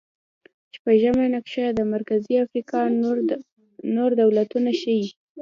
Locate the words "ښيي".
4.79-5.07